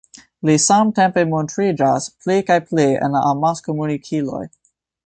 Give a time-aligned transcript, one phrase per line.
[0.47, 4.43] Li samtempe montriĝas pli kaj pli en la amaskomunikiloj.